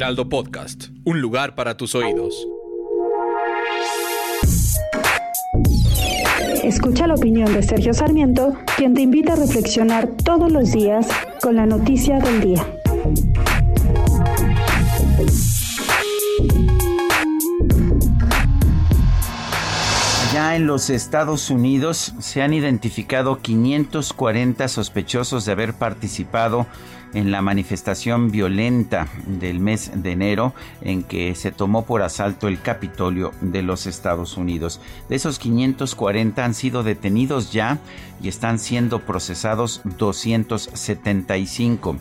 [0.00, 2.48] Heraldo Podcast, un lugar para tus oídos.
[6.64, 11.06] Escucha la opinión de Sergio Sarmiento, quien te invita a reflexionar todos los días
[11.42, 12.66] con la noticia del día.
[20.32, 27.42] Ya en los Estados Unidos se han identificado 540 sospechosos de haber participado en la
[27.42, 33.62] manifestación violenta del mes de enero en que se tomó por asalto el Capitolio de
[33.62, 34.80] los Estados Unidos.
[35.08, 37.78] De esos 540 han sido detenidos ya
[38.22, 41.96] y están siendo procesados 275.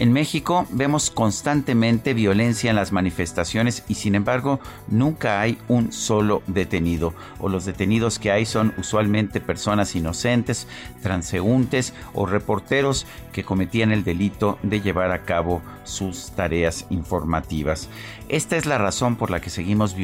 [0.00, 6.40] En México vemos constantemente violencia en las manifestaciones y sin embargo nunca hay un solo
[6.46, 10.68] detenido o los detenidos que hay son usualmente personas inocentes,
[11.02, 17.88] transeúntes o reporteros que cometían el delito de llevar a cabo sus tareas informativas.
[18.28, 19.96] Esta es la razón por la que seguimos,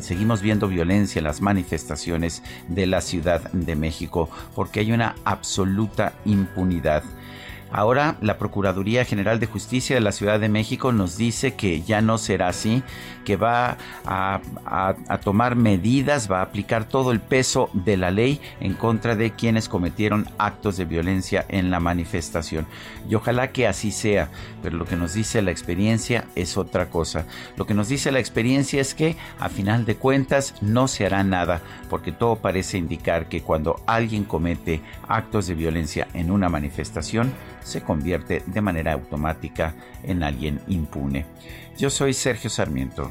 [0.00, 6.12] seguimos viendo violencia en las manifestaciones de la Ciudad de México, porque hay una absoluta
[6.24, 7.04] impunidad.
[7.72, 12.02] Ahora la Procuraduría General de Justicia de la Ciudad de México nos dice que ya
[12.02, 12.82] no será así,
[13.24, 14.42] que va a,
[15.24, 19.70] tomar medidas, va a aplicar todo el peso de la ley en contra de quienes
[19.70, 22.66] cometieron actos de violencia en la manifestación.
[23.08, 24.28] Y ojalá que así sea,
[24.62, 27.26] pero lo que nos dice la experiencia es otra cosa.
[27.56, 31.24] Lo que nos dice la experiencia es que a final de cuentas no se hará
[31.24, 37.32] nada, porque todo parece indicar que cuando alguien comete actos de violencia en una manifestación,
[37.64, 41.26] se convierte de manera automática en alguien impune.
[41.78, 43.10] Yo soy Sergio Sarmiento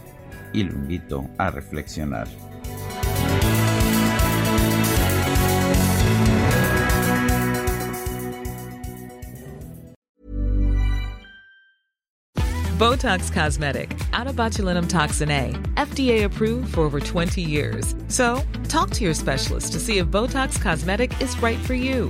[0.54, 2.28] y lo invito a reflexionar.
[12.82, 17.94] Botox Cosmetic, out of botulinum toxin A, FDA approved for over 20 years.
[18.08, 22.10] So, talk to your specialist to see if Botox Cosmetic is right for you.